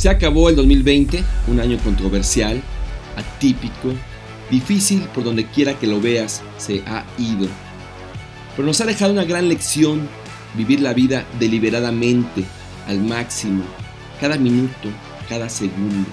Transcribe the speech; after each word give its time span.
Se 0.00 0.08
acabó 0.08 0.48
el 0.48 0.56
2020, 0.56 1.22
un 1.48 1.60
año 1.60 1.76
controversial, 1.84 2.62
atípico, 3.16 3.92
difícil 4.50 5.02
por 5.14 5.24
donde 5.24 5.44
quiera 5.44 5.78
que 5.78 5.86
lo 5.86 6.00
veas, 6.00 6.40
se 6.56 6.82
ha 6.86 7.04
ido. 7.18 7.46
Pero 8.56 8.66
nos 8.66 8.80
ha 8.80 8.86
dejado 8.86 9.12
una 9.12 9.24
gran 9.24 9.50
lección, 9.50 10.08
vivir 10.56 10.80
la 10.80 10.94
vida 10.94 11.26
deliberadamente, 11.38 12.44
al 12.88 13.02
máximo, 13.02 13.62
cada 14.18 14.38
minuto, 14.38 14.88
cada 15.28 15.50
segundo. 15.50 16.08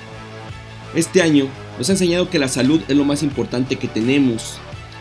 Este 0.94 1.22
año 1.22 1.48
nos 1.78 1.88
ha 1.88 1.94
enseñado 1.94 2.30
que 2.30 2.40
la 2.40 2.50
salud 2.50 2.82
es 2.90 2.98
lo 2.98 3.06
más 3.06 3.24
importante 3.24 3.78
que 3.78 3.88
tenemos. 3.88 4.58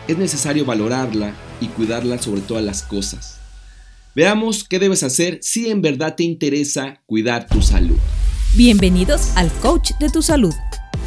Es 0.07 0.17
necesario 0.17 0.63
valorarla 0.63 1.33
y 1.59 1.67
cuidarla 1.67 2.19
sobre 2.19 2.39
todas 2.39 2.63
las 2.63 2.83
cosas. 2.83 3.37
Veamos 4.15 4.63
qué 4.63 4.79
debes 4.79 5.03
hacer 5.03 5.39
si 5.41 5.69
en 5.69 5.81
verdad 5.81 6.15
te 6.15 6.23
interesa 6.23 7.01
cuidar 7.05 7.47
tu 7.47 7.61
salud. 7.61 7.97
Bienvenidos 8.57 9.37
al 9.37 9.51
Coach 9.61 9.91
de 9.99 10.09
tu 10.09 10.23
Salud, 10.23 10.55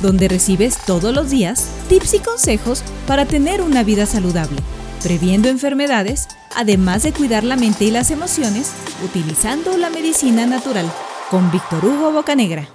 donde 0.03 0.29
recibes 0.29 0.79
todos 0.87 1.13
los 1.13 1.31
días 1.31 1.69
tips 1.89 2.15
y 2.15 2.19
consejos 2.21 2.85
para 3.09 3.27
tener 3.27 3.61
una 3.61 3.83
vida 3.83 4.07
saludable, 4.07 4.57
previendo 5.03 5.49
enfermedades, 5.49 6.29
además 6.55 7.03
de 7.03 7.13
cuidar 7.13 7.43
la 7.43 7.57
mente 7.57 7.87
y 7.87 7.91
las 7.91 8.13
emociones 8.13 8.73
utilizando 9.05 9.77
la 9.77 9.91
medicina 9.91 10.47
natural, 10.47 10.87
con 11.29 11.51
Víctor 11.51 11.85
Hugo 11.85 12.13
Bocanegra. 12.13 12.69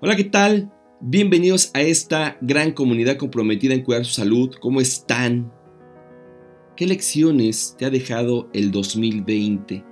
Hola, 0.00 0.16
¿qué 0.16 0.24
tal? 0.24 0.72
Bienvenidos 1.02 1.70
a 1.74 1.82
esta 1.82 2.38
gran 2.40 2.72
comunidad 2.72 3.18
comprometida 3.18 3.74
en 3.74 3.82
cuidar 3.82 4.06
su 4.06 4.12
salud. 4.12 4.54
¿Cómo 4.58 4.80
están? 4.80 5.52
¿Qué 6.76 6.86
lecciones 6.86 7.76
te 7.78 7.84
ha 7.84 7.90
dejado 7.90 8.48
el 8.54 8.70
2020? 8.70 9.84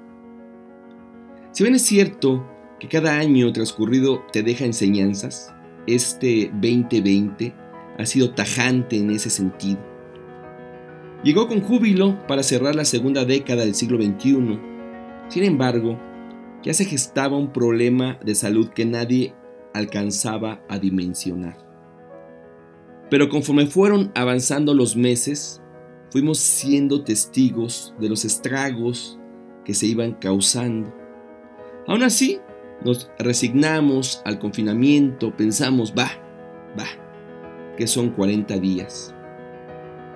Si 1.53 1.63
bien 1.63 1.75
es 1.75 1.83
cierto 1.83 2.56
que 2.79 2.89
cada 2.89 3.19
año 3.19 3.53
transcurrido 3.53 4.23
te 4.33 4.43
deja 4.43 4.65
enseñanzas, 4.65 5.55
este 5.87 6.51
2020 6.53 7.55
ha 7.99 8.07
sido 8.07 8.35
tajante 8.35 8.97
en 8.97 9.11
ese 9.11 9.31
sentido. 9.31 9.81
Llegó 11.23 11.49
con 11.49 11.61
júbilo 11.61 12.27
para 12.27 12.43
cerrar 12.43 12.75
la 12.75 12.85
segunda 12.85 13.25
década 13.25 13.65
del 13.65 13.75
siglo 13.75 13.97
XXI. 13.97 14.61
Sin 15.29 15.45
embargo, 15.45 15.99
ya 16.63 16.75
se 16.75 16.85
gestaba 16.85 17.37
un 17.37 17.53
problema 17.53 18.19
de 18.25 18.35
salud 18.35 18.69
que 18.69 18.85
nadie 18.85 19.35
alcanzaba 19.73 20.63
a 20.69 20.79
dimensionar. 20.79 21.57
Pero 23.11 23.29
conforme 23.29 23.67
fueron 23.67 24.11
avanzando 24.15 24.75
los 24.75 24.97
meses, 24.97 25.63
fuimos 26.11 26.39
siendo 26.39 27.03
testigos 27.03 27.95
de 27.99 28.09
los 28.09 28.25
estragos 28.25 29.19
que 29.65 29.75
se 29.75 29.87
iban 29.87 30.13
causando. 30.15 30.93
Aún 31.87 32.03
así, 32.03 32.41
nos 32.85 33.11
resignamos 33.19 34.23
al 34.25 34.39
confinamiento, 34.39 35.37
pensamos, 35.37 35.95
va, 35.97 36.11
va, 36.79 36.87
que 37.77 37.87
son 37.87 38.11
40 38.11 38.59
días. 38.59 39.15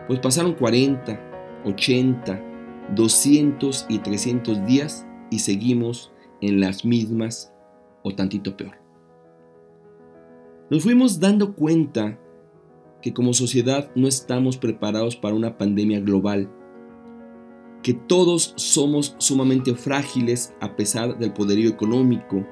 Pues 0.06 0.20
pasaron 0.20 0.55
40, 0.55 1.20
80, 1.64 2.42
200 2.94 3.86
y 3.89 3.98
300 3.98 4.67
días 4.67 5.06
y 5.30 5.41
seguimos 5.41 6.12
en 6.41 6.61
las 6.61 6.84
mismas 6.84 7.52
o 8.02 8.14
tantito 8.14 8.56
peor. 8.56 8.77
Nos 10.70 10.83
fuimos 10.83 11.20
dando 11.20 11.55
cuenta 11.55 12.19
que 13.02 13.12
como 13.12 13.33
sociedad 13.33 13.91
no 13.95 14.06
estamos 14.06 14.56
preparados 14.58 15.17
para 15.17 15.34
una 15.34 15.58
pandemia 15.58 16.00
global 16.00 16.50
que 17.83 17.95
todos 17.95 18.53
somos 18.56 19.14
sumamente 19.19 19.75
frágiles 19.75 20.53
a 20.61 20.77
pesar 20.77 21.19
del 21.19 21.33
poderío 21.33 21.70
económico, 21.70 22.47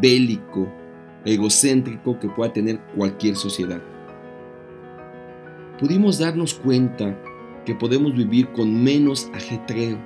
bélico, 0.00 0.68
egocéntrico 1.24 2.18
que 2.18 2.28
pueda 2.28 2.52
tener 2.52 2.80
cualquier 2.96 3.36
sociedad. 3.36 3.82
Pudimos 5.78 6.18
darnos 6.18 6.54
cuenta 6.54 7.20
que 7.64 7.74
podemos 7.74 8.14
vivir 8.14 8.50
con 8.52 8.82
menos 8.82 9.28
ajetreo, 9.34 9.98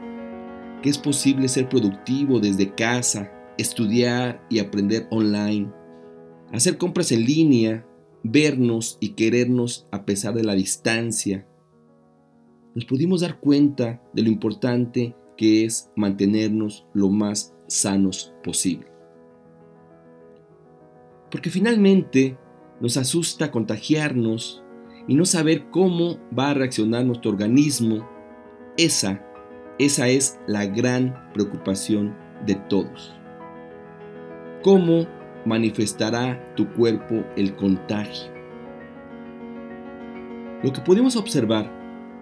que 0.83 0.91
es 0.91 0.99
posible 0.99 1.49
ser 1.49 1.69
productivo 1.69 2.41
desde 2.41 2.75
casa, 2.75 3.33
estudiar 3.59 4.45
y 4.49 4.61
aprender 4.61 5.07
online, 5.11 5.71
hacer 6.53 6.79
compras 6.79 7.13
en 7.13 7.25
línea, 7.25 7.87
vernos 8.23 8.97
y 9.01 9.11
querernos 9.11 9.87
a 9.91 10.05
pesar 10.05 10.35
de 10.35 10.45
la 10.45 10.55
distancia, 10.55 11.47
nos 12.79 12.85
pudimos 12.85 13.23
dar 13.23 13.41
cuenta 13.41 14.01
de 14.13 14.23
lo 14.23 14.29
importante 14.29 15.17
que 15.37 15.65
es 15.65 15.91
mantenernos 15.97 16.87
lo 16.95 17.11
más 17.11 17.53
sanos 17.67 18.33
posible. 18.45 18.87
Porque 21.29 21.51
finalmente 21.51 22.39
nos 22.81 22.97
asusta 22.97 23.51
contagiarnos 23.51 24.63
y 25.09 25.17
no 25.17 25.25
saber 25.25 25.71
cómo 25.71 26.21
va 26.39 26.51
a 26.51 26.55
reaccionar 26.55 27.05
nuestro 27.05 27.33
organismo. 27.33 28.09
Esa, 28.77 29.27
esa 29.81 30.07
es 30.07 30.39
la 30.47 30.65
gran 30.67 31.33
preocupación 31.33 32.15
de 32.47 32.55
todos. 32.69 33.13
¿Cómo 34.63 35.05
manifestará 35.45 36.55
tu 36.55 36.73
cuerpo 36.75 37.25
el 37.37 37.57
contagio? 37.57 38.31
Lo 40.63 40.73
que 40.73 40.81
pudimos 40.81 41.17
observar 41.17 41.78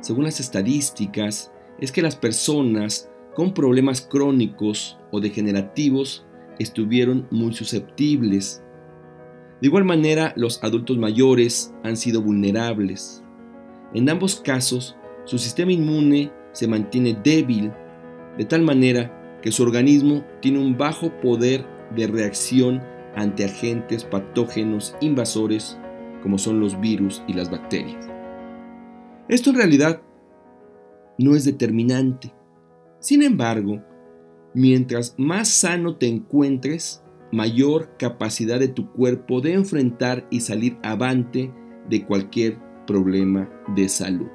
según 0.07 0.23
las 0.23 0.39
estadísticas, 0.39 1.53
es 1.81 1.91
que 1.91 2.01
las 2.01 2.15
personas 2.15 3.11
con 3.35 3.53
problemas 3.53 4.01
crónicos 4.01 4.99
o 5.11 5.19
degenerativos 5.19 6.25
estuvieron 6.61 7.27
muy 7.33 7.53
susceptibles. 7.53 8.63
De 9.61 9.67
igual 9.67 9.85
manera, 9.85 10.33
los 10.37 10.63
adultos 10.63 10.97
mayores 10.97 11.75
han 11.83 11.97
sido 11.97 12.23
vulnerables. 12.23 13.25
En 13.95 14.09
ambos 14.09 14.37
casos, 14.37 14.97
su 15.25 15.39
sistema 15.39 15.73
inmune 15.73 16.31
se 16.53 16.69
mantiene 16.69 17.19
débil, 17.25 17.73
de 18.39 18.45
tal 18.45 18.63
manera 18.63 19.41
que 19.43 19.51
su 19.51 19.65
organismo 19.65 20.25
tiene 20.41 20.61
un 20.61 20.79
bajo 20.79 21.11
poder 21.21 21.67
de 21.97 22.07
reacción 22.07 22.81
ante 23.17 23.45
agentes 23.45 24.05
patógenos 24.05 24.95
invasores 25.01 25.77
como 26.23 26.39
son 26.39 26.61
los 26.61 26.79
virus 26.81 27.25
y 27.27 27.33
las 27.33 27.51
bacterias. 27.51 28.16
Esto 29.29 29.51
en 29.51 29.57
realidad 29.57 30.03
no 31.19 31.35
es 31.35 31.45
determinante. 31.45 32.33
Sin 33.01 33.23
embargo, 33.23 33.83
mientras 34.55 35.15
más 35.19 35.49
sano 35.49 35.97
te 35.97 36.07
encuentres, 36.07 37.03
mayor 37.33 37.97
capacidad 37.99 38.61
de 38.61 38.69
tu 38.69 38.93
cuerpo 38.93 39.41
de 39.41 39.55
enfrentar 39.55 40.27
y 40.31 40.41
salir 40.41 40.79
avante 40.83 41.53
de 41.89 42.05
cualquier 42.05 42.59
problema 42.87 43.51
de 43.75 43.89
salud. 43.89 44.29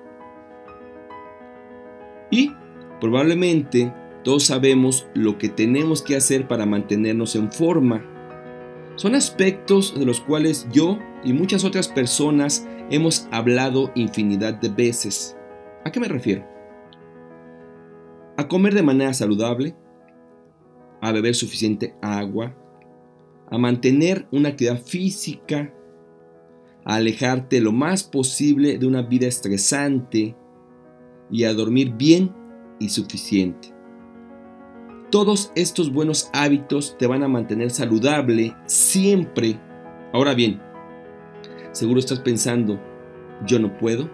Y 2.30 2.52
probablemente 3.00 3.94
todos 4.24 4.44
sabemos 4.44 5.08
lo 5.14 5.38
que 5.38 5.50
tenemos 5.50 6.02
que 6.02 6.16
hacer 6.16 6.48
para 6.48 6.66
mantenernos 6.66 7.36
en 7.36 7.52
forma. 7.52 8.06
Son 8.96 9.16
aspectos 9.16 9.98
de 9.98 10.06
los 10.06 10.22
cuales 10.22 10.68
yo 10.72 11.00
y 11.24 11.34
muchas 11.34 11.64
otras 11.64 11.88
personas 11.88 12.68
hemos 12.92 13.28
hablado 13.32 13.92
infinidad 13.96 14.56
de 14.56 14.70
veces. 14.70 15.36
¿A 15.86 15.92
qué 15.92 16.00
me 16.00 16.08
refiero? 16.08 16.46
A 18.38 18.48
comer 18.48 18.76
de 18.76 18.84
manera 18.84 19.14
saludable, 19.14 19.76
a 21.02 21.12
beber 21.12 21.34
suficiente 21.34 21.96
agua, 22.02 22.56
a 23.50 23.58
mantener 23.58 24.28
una 24.32 24.50
actividad 24.50 24.82
física, 24.82 25.74
a 26.84 26.96
alejarte 26.96 27.62
lo 27.62 27.72
más 27.72 28.04
posible 28.04 28.78
de 28.78 28.86
una 28.86 29.02
vida 29.02 29.28
estresante 29.28 30.36
y 31.32 31.44
a 31.46 31.54
dormir 31.54 31.94
bien 31.96 32.34
y 32.80 32.90
suficiente. 32.90 33.74
Todos 35.12 35.52
estos 35.56 35.92
buenos 35.92 36.30
hábitos 36.34 36.98
te 36.98 37.08
van 37.08 37.24
a 37.24 37.28
mantener 37.28 37.72
saludable 37.72 38.56
siempre. 38.66 39.60
Ahora 40.14 40.34
bien, 40.34 40.62
Seguro 41.72 42.00
estás 42.00 42.20
pensando, 42.20 42.80
yo 43.46 43.60
no 43.60 43.78
puedo, 43.78 44.10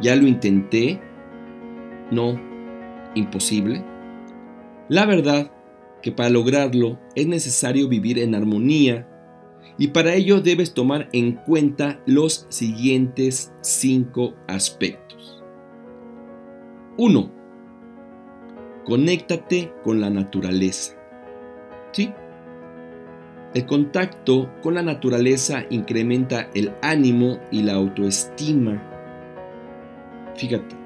ya 0.00 0.16
lo 0.16 0.26
intenté, 0.26 1.00
no, 2.10 2.40
imposible. 3.14 3.84
La 4.88 5.06
verdad 5.06 5.52
que 6.02 6.12
para 6.12 6.30
lograrlo 6.30 6.98
es 7.14 7.26
necesario 7.26 7.88
vivir 7.88 8.18
en 8.18 8.34
armonía 8.34 9.08
y 9.76 9.88
para 9.88 10.14
ello 10.14 10.40
debes 10.40 10.74
tomar 10.74 11.08
en 11.12 11.32
cuenta 11.32 12.00
los 12.06 12.46
siguientes 12.48 13.52
cinco 13.60 14.34
aspectos. 14.48 15.42
1. 16.96 17.30
Conéctate 18.84 19.72
con 19.84 20.00
la 20.00 20.10
naturaleza. 20.10 20.96
¿Sí? 21.92 22.12
El 23.54 23.64
contacto 23.64 24.50
con 24.62 24.74
la 24.74 24.82
naturaleza 24.82 25.64
incrementa 25.70 26.50
el 26.54 26.72
ánimo 26.82 27.38
y 27.50 27.62
la 27.62 27.74
autoestima. 27.74 28.82
Fíjate, 30.36 30.76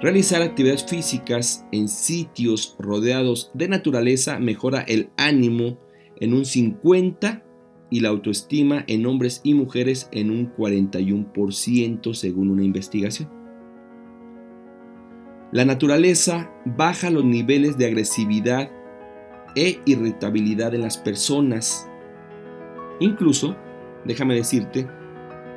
realizar 0.00 0.42
actividades 0.42 0.84
físicas 0.84 1.64
en 1.70 1.88
sitios 1.88 2.74
rodeados 2.80 3.52
de 3.54 3.68
naturaleza 3.68 4.40
mejora 4.40 4.80
el 4.80 5.10
ánimo 5.16 5.78
en 6.18 6.34
un 6.34 6.44
50 6.44 7.44
y 7.88 8.00
la 8.00 8.08
autoestima 8.08 8.84
en 8.88 9.06
hombres 9.06 9.40
y 9.44 9.54
mujeres 9.54 10.08
en 10.10 10.32
un 10.32 10.52
41% 10.52 12.14
según 12.14 12.50
una 12.50 12.64
investigación. 12.64 13.30
La 15.52 15.64
naturaleza 15.64 16.52
baja 16.64 17.10
los 17.10 17.24
niveles 17.24 17.78
de 17.78 17.86
agresividad 17.86 18.70
e 19.54 19.80
irritabilidad 19.84 20.74
en 20.74 20.82
las 20.82 20.96
personas. 20.96 21.88
Incluso, 23.00 23.56
déjame 24.04 24.34
decirte, 24.34 24.86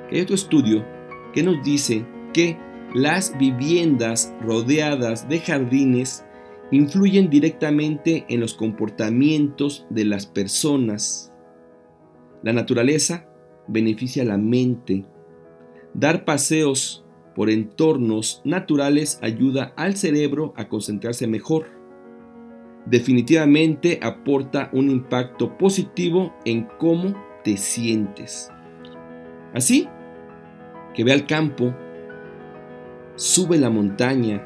que 0.09 0.15
hay 0.15 0.21
otro 0.21 0.35
estudio 0.35 0.85
que 1.33 1.43
nos 1.43 1.63
dice 1.63 2.05
que 2.33 2.57
las 2.93 3.37
viviendas 3.37 4.33
rodeadas 4.41 5.27
de 5.27 5.39
jardines 5.39 6.23
influyen 6.71 7.29
directamente 7.29 8.25
en 8.29 8.39
los 8.39 8.53
comportamientos 8.53 9.85
de 9.89 10.05
las 10.05 10.25
personas. 10.25 11.31
La 12.43 12.53
naturaleza 12.53 13.27
beneficia 13.67 14.23
a 14.23 14.25
la 14.25 14.37
mente. 14.37 15.05
Dar 15.93 16.25
paseos 16.25 17.05
por 17.35 17.49
entornos 17.49 18.41
naturales 18.43 19.19
ayuda 19.21 19.73
al 19.75 19.95
cerebro 19.95 20.53
a 20.55 20.67
concentrarse 20.67 21.27
mejor. 21.27 21.67
Definitivamente 22.85 23.99
aporta 24.01 24.69
un 24.73 24.89
impacto 24.89 25.57
positivo 25.57 26.33
en 26.45 26.67
cómo 26.79 27.15
te 27.43 27.57
sientes. 27.57 28.51
Así 29.53 29.87
que 30.93 31.03
ve 31.03 31.13
al 31.13 31.25
campo, 31.25 31.73
sube 33.15 33.57
la 33.57 33.69
montaña, 33.69 34.45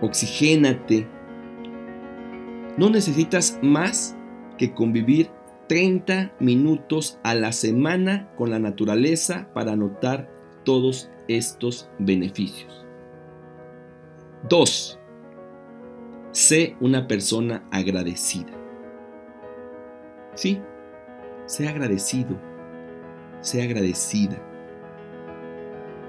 oxigénate. 0.00 1.06
No 2.76 2.90
necesitas 2.90 3.58
más 3.62 4.16
que 4.58 4.72
convivir 4.72 5.30
30 5.68 6.32
minutos 6.38 7.18
a 7.24 7.34
la 7.34 7.52
semana 7.52 8.30
con 8.36 8.50
la 8.50 8.58
naturaleza 8.58 9.48
para 9.52 9.76
notar 9.76 10.30
todos 10.64 11.10
estos 11.28 11.90
beneficios. 11.98 12.86
2. 14.48 14.95
Sé 16.36 16.76
una 16.82 17.08
persona 17.08 17.66
agradecida. 17.70 18.52
Sí, 20.34 20.60
sé 21.46 21.66
agradecido, 21.66 22.38
sé 23.40 23.62
agradecida. 23.62 24.36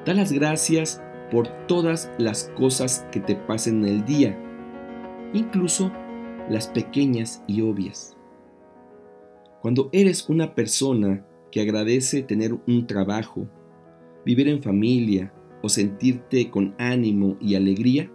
Da 0.05 0.13
las 0.13 0.33
gracias 0.33 1.01
por 1.31 1.47
todas 1.67 2.11
las 2.17 2.51
cosas 2.57 3.07
que 3.09 3.21
te 3.21 3.35
pasen 3.35 3.85
en 3.85 3.89
el 3.89 4.05
día, 4.05 4.37
incluso 5.33 5.93
las 6.49 6.67
pequeñas 6.67 7.41
y 7.47 7.61
obvias. 7.61 8.17
Cuando 9.61 9.87
eres 9.93 10.27
una 10.27 10.55
persona 10.55 11.25
que 11.53 11.61
agradece 11.61 12.21
tener 12.21 12.53
un 12.67 12.85
trabajo, 12.85 13.47
vivir 14.25 14.49
en 14.49 14.61
familia 14.61 15.31
o 15.63 15.69
sentirte 15.69 16.49
con 16.49 16.75
ánimo 16.79 17.37
y 17.39 17.55
alegría, 17.55 18.11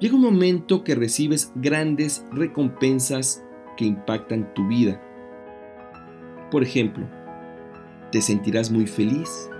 llega 0.00 0.14
un 0.14 0.22
momento 0.22 0.84
que 0.84 0.94
recibes 0.94 1.52
grandes 1.56 2.24
recompensas 2.32 3.44
que 3.76 3.84
impactan 3.84 4.52
tu 4.54 4.66
vida. 4.68 5.00
Por 6.50 6.62
ejemplo, 6.62 7.08
te 8.10 8.22
sentirás 8.22 8.70
muy 8.70 8.86
feliz. 8.86 9.50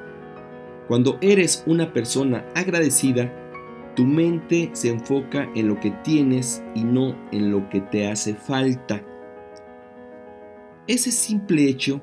Cuando 0.86 1.18
eres 1.20 1.62
una 1.66 1.92
persona 1.92 2.46
agradecida, 2.54 3.32
tu 3.94 4.04
mente 4.04 4.70
se 4.72 4.90
enfoca 4.90 5.50
en 5.54 5.68
lo 5.68 5.78
que 5.80 5.90
tienes 6.02 6.62
y 6.74 6.84
no 6.84 7.16
en 7.32 7.50
lo 7.50 7.68
que 7.68 7.80
te 7.80 8.06
hace 8.08 8.34
falta. 8.34 9.02
Ese 10.86 11.12
simple 11.12 11.64
hecho 11.68 12.00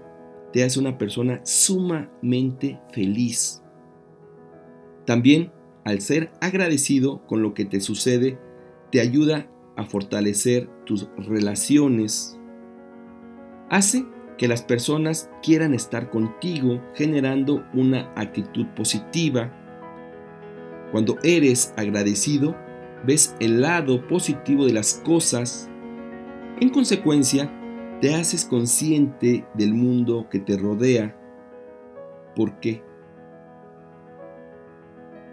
te 0.53 0.63
hace 0.63 0.79
una 0.79 0.97
persona 0.97 1.41
sumamente 1.43 2.79
feliz. 2.91 3.63
También, 5.05 5.51
al 5.85 6.01
ser 6.01 6.31
agradecido 6.41 7.25
con 7.27 7.43
lo 7.43 7.53
que 7.53 7.63
te 7.63 7.79
sucede, 7.79 8.39
te 8.91 8.99
ayuda 8.99 9.47
a 9.77 9.85
fortalecer 9.85 10.67
tus 10.85 11.07
relaciones. 11.15 12.39
Hace 13.69 14.05
que 14.37 14.47
las 14.47 14.63
personas 14.63 15.29
quieran 15.43 15.73
estar 15.73 16.09
contigo 16.09 16.81
generando 16.95 17.65
una 17.73 18.11
actitud 18.15 18.65
positiva. 18.75 19.53
Cuando 20.91 21.17
eres 21.23 21.73
agradecido, 21.77 22.55
ves 23.05 23.35
el 23.39 23.61
lado 23.61 24.07
positivo 24.07 24.65
de 24.65 24.73
las 24.73 24.95
cosas. 25.05 25.69
En 26.59 26.69
consecuencia, 26.69 27.51
te 28.01 28.15
haces 28.15 28.43
consciente 28.43 29.45
del 29.53 29.73
mundo 29.73 30.27
que 30.29 30.39
te 30.39 30.57
rodea. 30.57 31.15
¿Por 32.35 32.59
qué? 32.59 32.84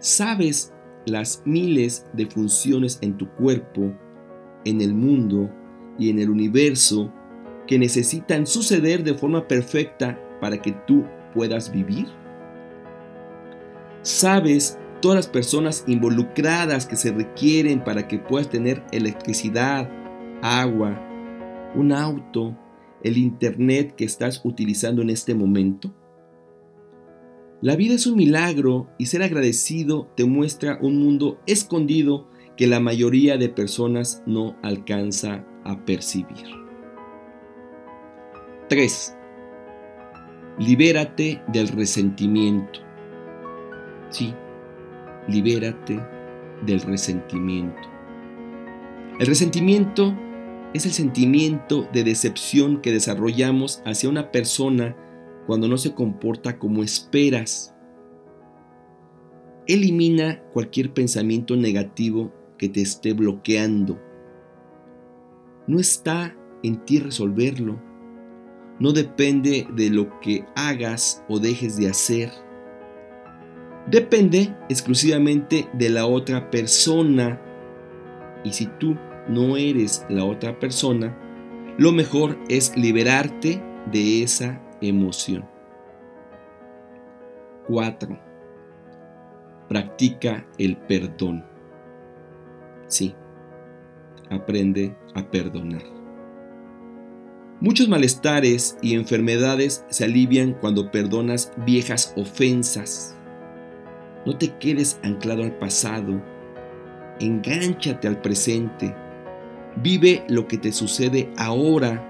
Sabes 0.03 0.73
las 1.05 1.41
miles 1.45 2.05
de 2.11 2.25
funciones 2.25 2.99
en 2.99 3.15
tu 3.17 3.29
cuerpo, 3.35 3.93
en 4.65 4.81
el 4.81 4.93
mundo 4.93 5.49
y 5.97 6.09
en 6.09 6.19
el 6.19 6.29
universo 6.29 7.09
que 7.67 7.79
necesitan 7.79 8.45
suceder 8.45 9.05
de 9.05 9.13
forma 9.13 9.47
perfecta 9.47 10.19
para 10.41 10.61
que 10.61 10.73
tú 10.85 11.05
puedas 11.33 11.71
vivir. 11.71 12.07
Sabes 14.01 14.77
todas 15.01 15.15
las 15.15 15.27
personas 15.27 15.85
involucradas 15.87 16.85
que 16.85 16.97
se 16.97 17.13
requieren 17.13 17.81
para 17.81 18.05
que 18.05 18.19
puedas 18.19 18.49
tener 18.49 18.83
electricidad, 18.91 19.89
agua, 20.41 21.01
un 21.75 21.93
auto, 21.93 22.57
el 23.03 23.17
Internet 23.17 23.95
que 23.95 24.03
estás 24.03 24.41
utilizando 24.43 25.01
en 25.01 25.11
este 25.11 25.33
momento? 25.33 25.93
La 27.63 27.77
vida 27.77 27.95
es 27.95 28.05
un 28.07 28.17
milagro 28.17 28.89
y 28.97 29.05
ser 29.05 29.23
agradecido 29.23 30.11
te 30.17 30.25
muestra 30.25 30.77
un 30.81 31.01
mundo 31.01 31.39
escondido 31.45 32.27
que 32.57 32.67
la 32.67 32.81
mayoría 32.81 33.37
de 33.37 33.47
personas 33.47 34.21
no 34.25 34.57
alcanza 34.61 35.45
a 35.63 35.85
percibir. 35.85 36.43
3. 38.67 39.15
Libérate 40.59 41.41
del 41.53 41.69
resentimiento. 41.69 42.81
Sí, 44.09 44.33
libérate 45.29 46.01
del 46.65 46.81
resentimiento. 46.81 47.87
El 49.21 49.25
resentimiento 49.25 50.13
es 50.73 50.85
el 50.85 50.91
sentimiento 50.91 51.87
de 51.93 52.03
decepción 52.03 52.81
que 52.81 52.91
desarrollamos 52.91 53.81
hacia 53.85 54.09
una 54.09 54.31
persona 54.33 54.97
cuando 55.45 55.67
no 55.67 55.77
se 55.77 55.93
comporta 55.93 56.57
como 56.57 56.83
esperas. 56.83 57.75
Elimina 59.67 60.43
cualquier 60.51 60.93
pensamiento 60.93 61.55
negativo 61.55 62.33
que 62.57 62.69
te 62.69 62.81
esté 62.81 63.13
bloqueando. 63.13 63.99
No 65.67 65.79
está 65.79 66.35
en 66.63 66.83
ti 66.83 66.99
resolverlo. 66.99 67.81
No 68.79 68.91
depende 68.91 69.67
de 69.75 69.89
lo 69.89 70.19
que 70.19 70.45
hagas 70.55 71.23
o 71.29 71.39
dejes 71.39 71.77
de 71.77 71.89
hacer. 71.89 72.31
Depende 73.89 74.55
exclusivamente 74.69 75.67
de 75.73 75.89
la 75.89 76.05
otra 76.05 76.49
persona. 76.49 77.39
Y 78.43 78.51
si 78.51 78.65
tú 78.79 78.97
no 79.27 79.55
eres 79.57 80.05
la 80.09 80.25
otra 80.25 80.59
persona, 80.59 81.17
lo 81.77 81.91
mejor 81.91 82.37
es 82.49 82.75
liberarte 82.77 83.61
de 83.91 84.23
esa 84.23 84.62
emoción. 84.87 85.47
4. 87.67 88.19
Practica 89.69 90.45
el 90.57 90.77
perdón. 90.77 91.45
Sí, 92.87 93.15
aprende 94.29 94.95
a 95.15 95.23
perdonar. 95.23 95.83
Muchos 97.59 97.87
malestares 97.87 98.77
y 98.81 98.93
enfermedades 98.93 99.85
se 99.89 100.03
alivian 100.03 100.53
cuando 100.53 100.91
perdonas 100.91 101.53
viejas 101.65 102.13
ofensas. 102.17 103.17
No 104.25 104.37
te 104.37 104.57
quedes 104.57 104.99
anclado 105.03 105.43
al 105.43 105.57
pasado. 105.57 106.21
Engánchate 107.19 108.07
al 108.07 108.19
presente 108.21 108.93
Vive 109.75 110.23
lo 110.27 110.47
que 110.47 110.57
te 110.57 110.71
sucede 110.71 111.31
ahora. 111.37 112.09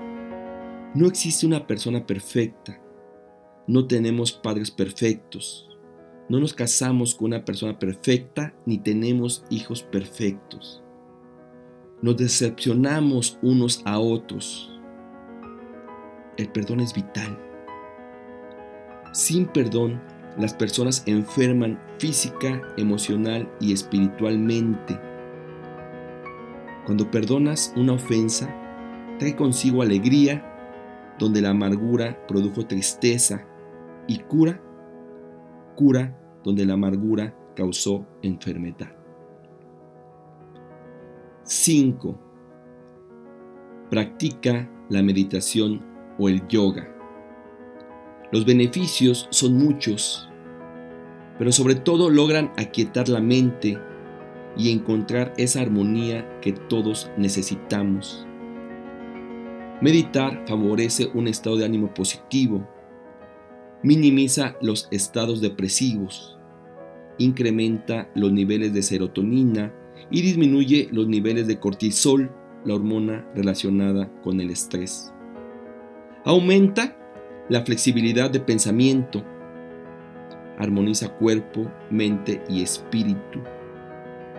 No 0.96 1.08
existe 1.08 1.46
una 1.46 1.66
persona 1.66 2.06
perfecta. 2.06 2.80
No 3.68 3.88
tenemos 3.88 4.32
padres 4.32 4.72
perfectos. 4.72 5.70
No 6.30 6.40
nos 6.40 6.54
casamos 6.54 7.16
con 7.16 7.28
una 7.28 7.44
persona 7.44 7.78
perfecta 7.78 8.54
ni 8.66 8.78
tenemos 8.78 9.44
hijos 9.50 9.84
perfectos. 9.84 10.84
Nos 12.02 12.18
decepcionamos 12.18 13.40
unos 13.42 13.82
a 13.86 14.00
otros. 14.00 14.70
El 16.38 16.50
perdón 16.52 16.80
es 16.80 16.94
vital. 16.94 17.40
Sin 19.14 19.46
perdón, 19.46 20.02
las 20.38 20.54
personas 20.54 21.04
enferman 21.06 21.80
física, 22.00 22.62
emocional 22.78 23.50
y 23.60 23.74
espiritualmente 23.74 25.00
cuando 26.86 27.10
perdonas 27.10 27.74
una 27.78 27.94
ofensa, 27.94 28.54
trae 29.18 29.36
consigo 29.36 29.82
alegría 29.82 30.53
donde 31.20 31.42
la 31.42 31.50
amargura 31.50 32.26
produjo 32.28 32.66
tristeza 32.66 33.46
y 34.08 34.20
cura, 34.20 34.62
cura 35.76 36.18
donde 36.44 36.66
la 36.66 36.74
amargura 36.74 37.36
causó 37.56 38.06
enfermedad. 38.22 38.96
5. 41.44 42.20
Practica 43.90 44.70
la 44.90 45.04
meditación 45.04 45.82
o 46.18 46.30
el 46.30 46.48
yoga. 46.48 46.90
Los 48.32 48.46
beneficios 48.46 49.28
son 49.30 49.58
muchos, 49.58 50.30
pero 51.38 51.52
sobre 51.52 51.76
todo 51.76 52.10
logran 52.10 52.52
aquietar 52.58 53.10
la 53.10 53.20
mente 53.20 53.78
y 54.58 54.72
encontrar 54.72 55.34
esa 55.38 55.62
armonía 55.62 56.40
que 56.42 56.54
todos 56.54 57.12
necesitamos. 57.18 58.28
Meditar 59.82 60.44
favorece 60.48 61.10
un 61.14 61.28
estado 61.28 61.58
de 61.58 61.66
ánimo 61.66 61.94
positivo, 61.94 62.68
minimiza 63.84 64.56
los 64.62 64.88
estados 64.92 65.42
depresivos, 65.42 66.38
incrementa 67.18 68.10
los 68.16 68.32
niveles 68.32 68.74
de 68.74 68.82
serotonina 68.82 69.74
y 70.10 70.22
disminuye 70.22 70.88
los 70.92 71.08
niveles 71.08 71.48
de 71.48 71.60
cortisol, 71.60 72.32
la 72.66 72.76
hormona 72.76 73.28
relacionada 73.36 74.10
con 74.22 74.40
el 74.40 74.50
estrés. 74.50 75.14
Aumenta 76.24 76.98
la 77.50 77.62
flexibilidad 77.64 78.32
de 78.32 78.40
pensamiento, 78.40 79.24
armoniza 80.58 81.10
cuerpo, 81.10 81.70
mente 81.90 82.42
y 82.48 82.62
espíritu, 82.62 83.42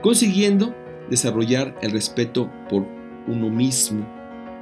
consiguiendo 0.00 0.74
desarrollar 1.10 1.76
el 1.82 1.90
respeto 1.90 2.50
por 2.70 2.86
uno 3.26 3.50
mismo, 3.50 4.06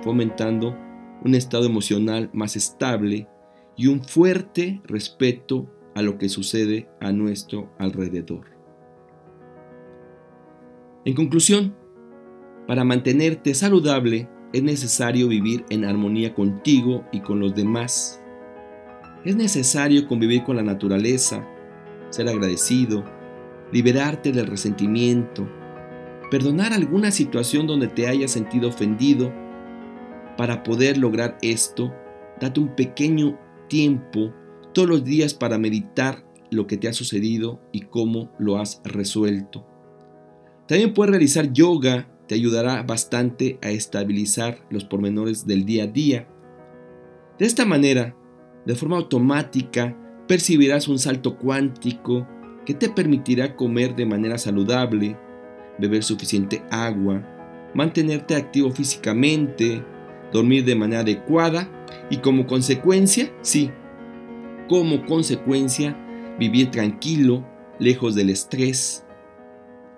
fomentando 0.02 0.76
un 1.24 1.34
estado 1.34 1.66
emocional 1.66 2.30
más 2.32 2.56
estable 2.56 3.28
y 3.76 3.86
un 3.86 4.02
fuerte 4.02 4.80
respeto 4.84 5.70
a 5.94 6.02
lo 6.02 6.18
que 6.18 6.28
sucede 6.28 6.88
a 7.00 7.12
nuestro 7.12 7.70
alrededor. 7.78 8.46
En 11.04 11.14
conclusión, 11.14 11.74
para 12.66 12.84
mantenerte 12.84 13.54
saludable 13.54 14.28
es 14.52 14.62
necesario 14.62 15.28
vivir 15.28 15.64
en 15.70 15.84
armonía 15.84 16.34
contigo 16.34 17.04
y 17.10 17.20
con 17.20 17.40
los 17.40 17.54
demás. 17.54 18.22
Es 19.24 19.34
necesario 19.34 20.06
convivir 20.06 20.44
con 20.44 20.56
la 20.56 20.62
naturaleza, 20.62 21.46
ser 22.10 22.28
agradecido, 22.28 23.04
liberarte 23.72 24.30
del 24.30 24.46
resentimiento, 24.46 25.48
perdonar 26.30 26.72
alguna 26.72 27.10
situación 27.10 27.66
donde 27.66 27.88
te 27.88 28.06
hayas 28.06 28.30
sentido 28.30 28.68
ofendido. 28.68 29.32
Para 30.36 30.62
poder 30.62 30.98
lograr 30.98 31.38
esto, 31.42 31.92
date 32.40 32.60
un 32.60 32.74
pequeño 32.74 33.38
tiempo 33.68 34.32
todos 34.72 34.88
los 34.88 35.04
días 35.04 35.34
para 35.34 35.58
meditar 35.58 36.24
lo 36.50 36.66
que 36.66 36.76
te 36.76 36.88
ha 36.88 36.92
sucedido 36.92 37.60
y 37.72 37.82
cómo 37.82 38.30
lo 38.38 38.58
has 38.58 38.80
resuelto. 38.84 39.66
También 40.66 40.94
puedes 40.94 41.10
realizar 41.10 41.52
yoga, 41.52 42.08
te 42.26 42.34
ayudará 42.34 42.82
bastante 42.82 43.58
a 43.62 43.70
estabilizar 43.70 44.58
los 44.70 44.84
pormenores 44.84 45.46
del 45.46 45.64
día 45.64 45.84
a 45.84 45.86
día. 45.88 46.28
De 47.38 47.46
esta 47.46 47.64
manera, 47.64 48.16
de 48.64 48.74
forma 48.74 48.96
automática, 48.96 49.96
percibirás 50.28 50.88
un 50.88 50.98
salto 50.98 51.36
cuántico 51.36 52.26
que 52.64 52.74
te 52.74 52.88
permitirá 52.88 53.56
comer 53.56 53.96
de 53.96 54.06
manera 54.06 54.38
saludable, 54.38 55.16
beber 55.78 56.04
suficiente 56.04 56.62
agua, 56.70 57.22
mantenerte 57.74 58.36
activo 58.36 58.70
físicamente, 58.70 59.82
dormir 60.32 60.64
de 60.64 60.74
manera 60.74 61.02
adecuada 61.02 61.68
y 62.10 62.18
como 62.18 62.46
consecuencia, 62.46 63.32
sí, 63.42 63.70
como 64.68 65.04
consecuencia, 65.06 65.96
vivir 66.38 66.70
tranquilo, 66.70 67.46
lejos 67.78 68.14
del 68.14 68.30
estrés, 68.30 69.04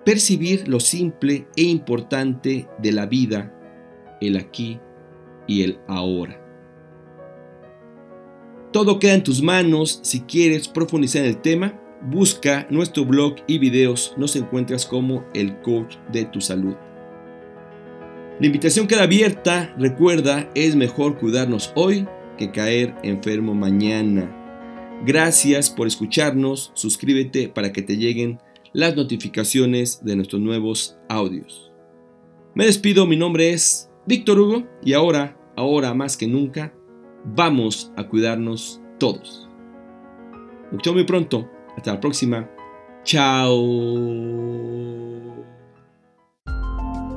percibir 0.03 0.67
lo 0.67 0.79
simple 0.79 1.47
e 1.55 1.63
importante 1.63 2.67
de 2.77 2.91
la 2.91 3.05
vida, 3.05 3.53
el 4.21 4.37
aquí 4.37 4.79
y 5.47 5.63
el 5.63 5.79
ahora. 5.87 6.41
Todo 8.71 8.99
queda 8.99 9.13
en 9.13 9.23
tus 9.23 9.41
manos 9.41 9.99
si 10.03 10.21
quieres 10.21 10.67
profundizar 10.67 11.21
en 11.21 11.29
el 11.29 11.41
tema. 11.41 11.79
Busca 12.01 12.67
nuestro 12.69 13.05
blog 13.05 13.35
y 13.47 13.57
videos, 13.57 14.13
nos 14.17 14.35
encuentras 14.35 14.85
como 14.85 15.25
el 15.33 15.61
coach 15.61 15.95
de 16.11 16.25
tu 16.25 16.41
salud. 16.41 16.75
La 18.37 18.47
invitación 18.47 18.87
queda 18.87 19.03
abierta, 19.03 19.73
recuerda, 19.79 20.49
es 20.55 20.75
mejor 20.75 21.17
cuidarnos 21.17 21.71
hoy 21.73 22.05
que 22.37 22.51
caer 22.51 22.93
enfermo 23.01 23.55
mañana. 23.55 24.29
Gracias 25.05 25.69
por 25.69 25.87
escucharnos, 25.87 26.71
suscríbete 26.73 27.47
para 27.47 27.71
que 27.71 27.81
te 27.81 27.95
lleguen 27.95 28.39
las 28.73 28.97
notificaciones 28.97 30.03
de 30.03 30.17
nuestros 30.17 30.41
nuevos 30.41 30.97
audios. 31.07 31.71
Me 32.55 32.65
despido, 32.65 33.05
mi 33.05 33.15
nombre 33.15 33.51
es 33.51 33.89
Víctor 34.05 34.37
Hugo 34.37 34.63
y 34.83 34.91
ahora, 34.91 35.37
ahora 35.55 35.93
más 35.93 36.17
que 36.17 36.27
nunca, 36.27 36.73
vamos 37.23 37.93
a 37.95 38.03
cuidarnos 38.03 38.81
todos. 38.99 39.47
Nos 40.73 40.93
muy 40.93 41.05
pronto, 41.05 41.49
hasta 41.77 41.93
la 41.93 41.99
próxima. 42.01 42.49
Chao. 43.05 44.84